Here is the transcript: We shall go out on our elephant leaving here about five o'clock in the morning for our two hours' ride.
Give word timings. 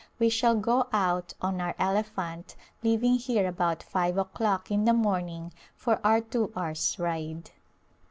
We 0.17 0.29
shall 0.29 0.55
go 0.55 0.87
out 0.91 1.35
on 1.43 1.61
our 1.61 1.75
elephant 1.77 2.55
leaving 2.81 3.19
here 3.19 3.47
about 3.47 3.83
five 3.83 4.17
o'clock 4.17 4.71
in 4.71 4.85
the 4.85 4.93
morning 4.93 5.53
for 5.75 5.99
our 6.03 6.21
two 6.21 6.51
hours' 6.55 6.97
ride. 6.97 7.51